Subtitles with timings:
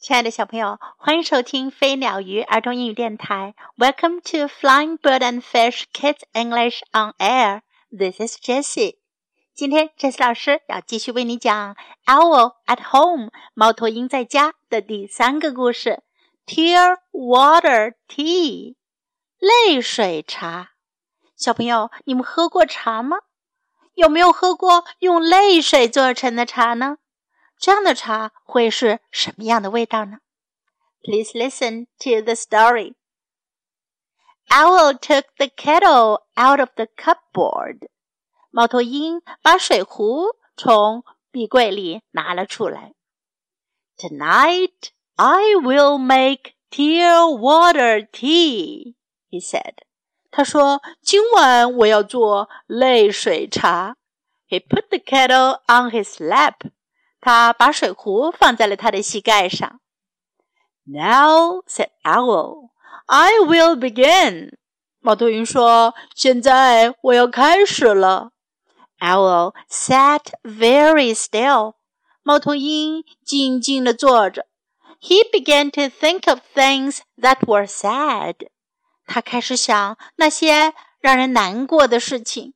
[0.00, 3.56] 亲爱的小朋友，欢迎收听飞鸟鱼儿童英语电台。
[3.76, 7.62] Welcome to Flying Bird and Fish Kids English on Air.
[7.90, 8.98] This is Jessie.
[9.54, 11.74] 今天，Jessie 老师要继续为你讲
[12.06, 16.04] 《Owl at Home》猫头鹰在家的第三个故事
[16.46, 18.76] ：Tear Water Tea，
[19.40, 20.70] 泪水茶。
[21.36, 23.16] 小朋友，你们喝过茶吗？
[23.94, 26.98] 有没有喝过用泪水做成的茶呢？
[27.57, 30.19] 这样的茶会是什么样的味道呢？
[31.01, 32.95] Please listen to the story.
[34.49, 37.89] Owl took the kettle out of the cupboard.
[38.51, 42.93] 猫头鹰把水壶从壁柜里拿了出来。
[43.97, 48.95] Tonight I will make tear water tea,
[49.29, 49.75] he said.
[50.29, 53.95] 他说：“今晚我要做泪水茶。”
[54.49, 56.69] He put the kettle on his lap.
[57.19, 59.79] 他把水壶放在了他的膝盖上。
[60.85, 62.69] Now said Owl,
[63.05, 64.57] "I will begin."
[64.99, 68.31] 猫头鹰说：“现在我要开始了。”
[68.99, 71.75] Owl sat very still.
[72.21, 74.47] 猫头鹰静静地坐着。
[75.01, 78.47] He began to think of things that were sad.
[79.05, 82.53] 他开始想那些让人难过的事情。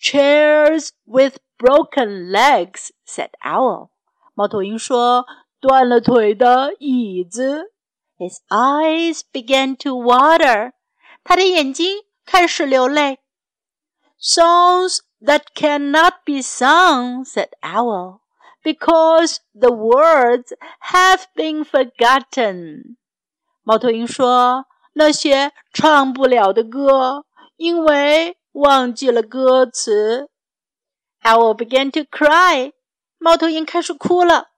[0.00, 3.90] Chairs with broken legs," said Owl.
[4.34, 5.26] 猫头鹰说：“
[5.60, 7.72] 断了腿的椅子。”
[8.18, 10.72] His eyes began to water.
[11.22, 13.18] 他的眼睛开始流泪。
[14.20, 18.20] Songs that cannot be sung," said Owl,
[18.62, 20.52] "because the words
[20.90, 22.96] have been forgotten."
[23.62, 27.24] 猫头鹰说：“那些唱不了的歌，
[27.56, 30.28] 因为忘记了歌词。”
[31.22, 32.72] Owl began to cry.
[33.18, 34.50] 猫头鹰开始哭了。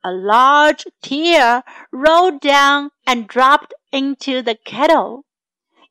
[0.00, 5.24] A large tear rolled down and dropped into the kettle.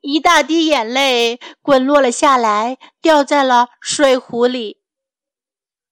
[0.01, 4.81] 一大滴眼泪滚落了下来，掉在了水壶里。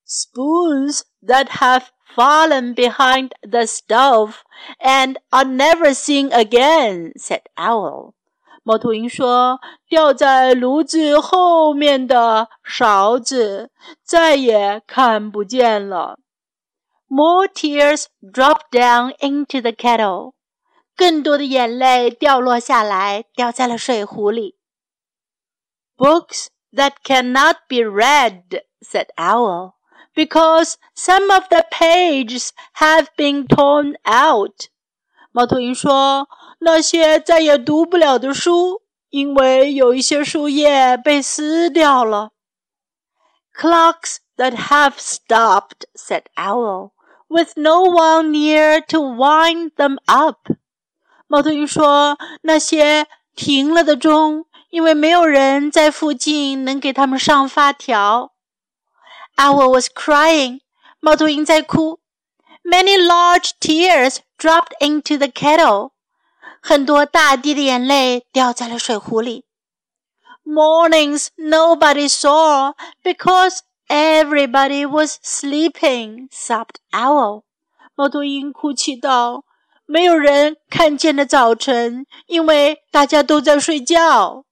[0.06, 4.38] Spoons that have fallen behind the stove
[4.80, 8.16] and are never seen again, said Owl.
[8.64, 13.72] 猫头鹰说：“掉在炉子后面的勺子
[14.04, 16.20] 再也看不见了。”
[17.10, 20.34] More tears dropped down into the kettle.
[20.96, 24.58] 更多的眼泪掉落下来，掉在了水壶里。
[25.98, 29.74] Books that cannot be read, said Owl,
[30.14, 34.68] because some of the pages have been torn out.
[35.37, 36.29] 猫头鹰说
[36.63, 42.31] ：“那些再也读不了的书，因为有一些树叶被撕掉了。”
[43.53, 46.93] Clocks that have stopped," said Owl,
[47.27, 50.53] "with no one near to wind them up."
[51.27, 58.35] 猫头鹰说：“那些停了的钟，因为没有人在附近能给他们上发条。”
[59.35, 60.61] Owl was crying.
[61.01, 61.99] 猫头鹰在哭。
[62.64, 65.92] Many large tears dropped into the kettle.
[66.62, 69.46] 很多大滴的眼泪掉在了水壶里。
[70.46, 72.74] Mornings nobody saw
[73.04, 77.44] because everybody was sleeping, sobbed Owl.
[77.96, 84.46] 猫头鹰哭泣道：“没有人看见的早晨，因为大家都在睡觉。”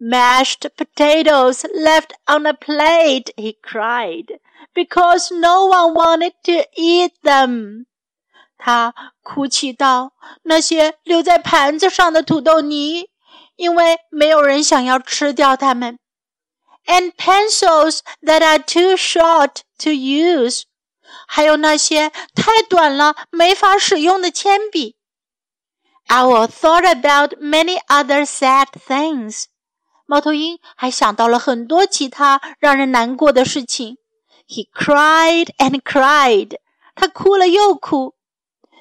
[0.00, 4.40] Mashed potatoes left on a plate, he cried
[4.74, 7.86] because no one wanted to eat them.
[8.56, 13.08] 他哭泣道：“那些留在盘子上的土豆泥，
[13.56, 15.98] 因为没有人想要吃掉它们。”
[16.86, 20.62] And pencils that are too short to use，
[21.26, 24.96] 还有那些太短了没法使用的铅笔。
[26.08, 29.44] Owl thought about many other sad things。
[30.06, 33.98] 猫头鹰还想到了很多其他让人难过的事情。
[34.46, 36.56] he cried and cried.
[36.94, 38.14] 他哭了又哭。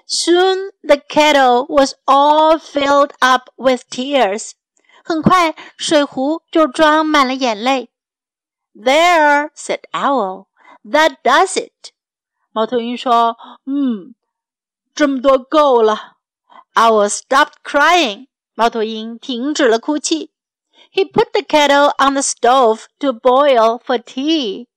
[0.08, 4.52] Soon the kettle was all filled up with tears.
[5.04, 7.90] 很快，水壶就装满了眼泪。
[8.76, 10.48] There, said Owl,
[10.84, 11.92] that does it.
[12.52, 14.16] 猫头鹰说：“嗯，
[14.94, 16.18] 这么多够了。”
[16.76, 18.28] Owl stopped crying.
[18.54, 20.32] 猫头鹰停止了哭泣。
[20.94, 24.68] He put the kettle on the stove to boil for tea.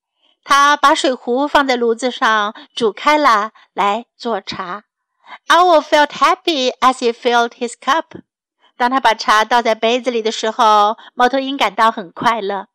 [0.49, 4.85] 他把水壶放在炉子上煮开了，来做茶。
[5.49, 8.23] Owl felt happy as he filled his cup。
[8.77, 12.67] 当他把茶倒在杯子里的时候，猫头鹰感到很快乐。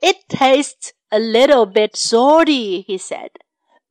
[0.00, 3.30] It tastes a little bit salty, he said,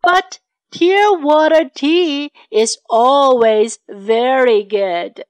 [0.02, 0.40] but
[0.72, 5.26] Tear water tea is always very good.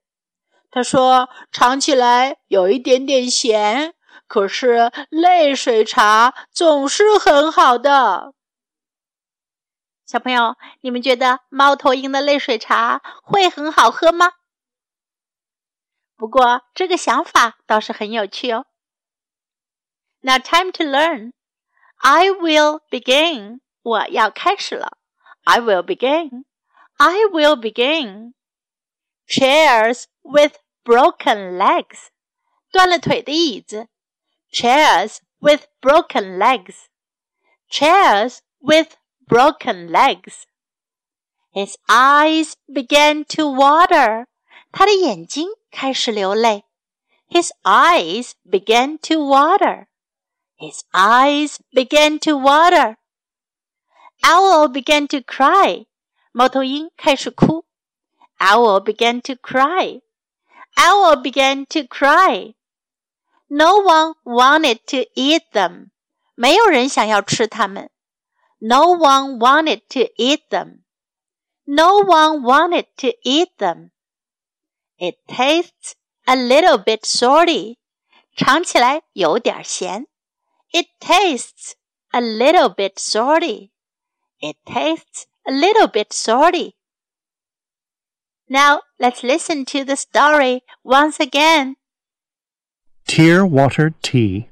[0.72, 3.94] 他说：“尝起来有一点点咸，
[4.28, 8.34] 可是泪水茶总是很好的。”
[10.06, 14.34] 小朋友，你们觉得猫头鹰的泪水茶会很好喝吗？
[16.16, 18.68] 不过这个想法倒是很有趣哦。
[20.22, 21.34] Now time to learn.
[21.98, 23.60] I will begin.
[23.82, 24.98] 我要开始了。
[25.44, 26.46] I will begin.
[26.98, 28.34] I will begin.
[29.28, 32.08] Chairs with broken legs.
[32.72, 33.88] 断了腿的椅子。
[34.52, 36.90] Chairs with broken legs.
[37.70, 38.98] Chairs with
[39.28, 40.46] broken legs.
[41.52, 44.28] His eyes began to water.
[44.72, 46.66] 他的眼睛开始流泪。
[47.30, 49.88] His eyes began to water.
[50.58, 52.98] His eyes began to water.
[54.22, 55.88] Owl began to cry.
[56.32, 57.66] 猫头鹰开始哭。
[58.40, 60.02] Owl began to cry.
[60.76, 62.56] Owl began to cry.
[63.50, 65.92] No one wanted to eat them.
[66.36, 67.90] 没有人想要吃它们。
[68.60, 70.84] No one wanted to eat them.
[71.66, 73.92] No one wanted to eat them.
[74.98, 75.96] It tastes
[76.26, 77.78] a little bit salty.
[78.36, 80.08] 尝起来有点咸。
[80.72, 81.74] It tastes
[82.12, 83.72] a little bit salty.
[84.40, 86.76] It tastes a little bit salty.
[88.48, 91.76] Now let's listen to the story once again.
[93.11, 94.51] Tear water tea.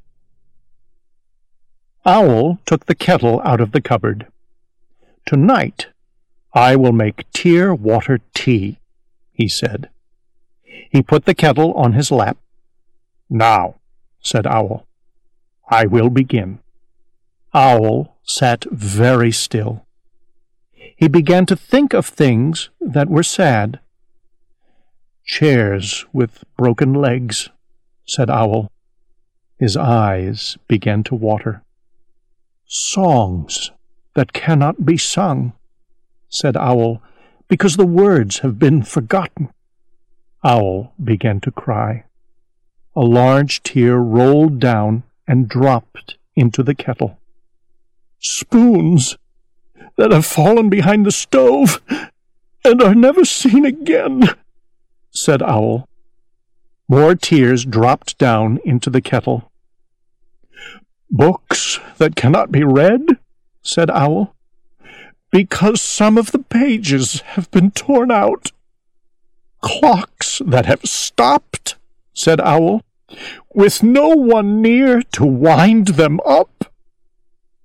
[2.04, 4.26] Owl took the kettle out of the cupboard.
[5.24, 5.86] Tonight
[6.52, 8.80] I will make tear water tea,
[9.30, 9.90] he said.
[10.90, 12.36] He put the kettle on his lap.
[13.30, 13.76] Now,
[14.18, 14.88] said Owl,
[15.70, 16.58] I will begin.
[17.54, 19.86] Owl sat very still.
[20.72, 23.78] He began to think of things that were sad.
[25.24, 27.50] Chairs with broken legs,
[28.08, 28.72] said Owl.
[29.58, 31.62] His eyes began to water.
[32.66, 33.70] Songs
[34.14, 35.52] that cannot be sung,
[36.28, 37.02] said Owl,
[37.48, 39.50] because the words have been forgotten.
[40.42, 42.04] Owl began to cry.
[42.96, 47.18] A large tear rolled down and dropped into the kettle.
[48.20, 49.18] Spoons
[49.96, 51.82] that have fallen behind the stove
[52.64, 54.30] and are never seen again,
[55.10, 55.87] said Owl.
[56.88, 59.52] More tears dropped down into the kettle.
[61.10, 63.02] Books that cannot be read,
[63.62, 64.34] said Owl,
[65.30, 68.52] because some of the pages have been torn out.
[69.60, 71.76] Clocks that have stopped,
[72.14, 72.82] said Owl,
[73.54, 76.72] with no one near to wind them up.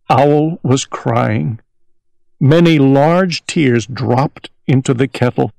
[0.09, 1.59] Owl was crying.
[2.39, 5.53] Many large tears dropped into the kettle.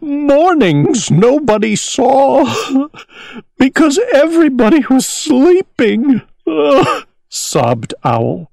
[0.00, 2.88] Mornings nobody saw,
[3.58, 6.22] because everybody was sleeping,
[7.28, 8.50] sobbed Owl.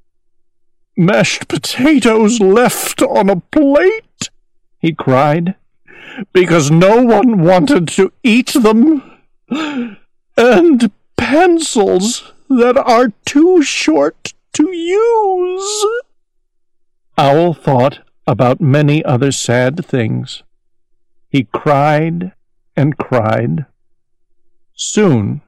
[0.98, 4.30] Mashed potatoes left on a plate,
[4.80, 5.56] he cried,
[6.34, 9.02] because no one wanted to eat them,
[10.38, 15.86] and pencils that are too short to use.
[17.18, 20.44] Owl thought about many other sad things.
[21.32, 22.34] He cried
[22.76, 23.66] and cried.
[24.74, 25.42] Soon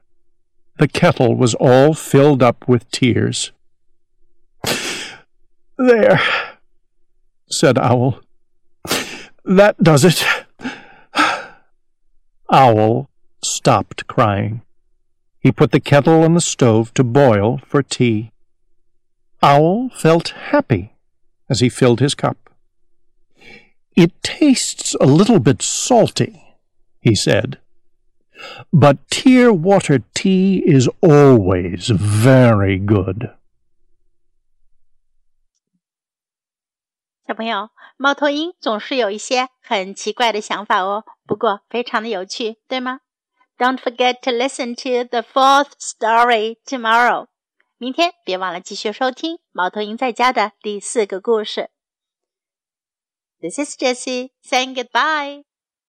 [0.78, 3.52] the kettle was all filled up with tears.
[5.76, 6.20] There,
[7.50, 8.20] said Owl.
[9.44, 10.24] That does it.
[12.50, 13.10] Owl
[13.42, 14.62] stopped crying.
[15.38, 18.32] He put the kettle on the stove to boil for tea.
[19.42, 20.94] Owl felt happy
[21.50, 22.43] as he filled his cup.
[23.95, 26.57] It tastes a little bit salty,
[27.01, 27.57] he said.
[28.71, 33.35] But tear water tea is always very good.
[37.27, 43.01] 小朋友，猫头鹰总是有一些很奇怪的想法哦，不过非常的有趣，对吗？
[43.57, 47.27] Don't forget to listen to the fourth story tomorrow.
[47.77, 51.69] 明天别忘了继续收听《猫头鹰在家》的第四个故事。
[53.44, 55.42] This is Jessie saying goodbye.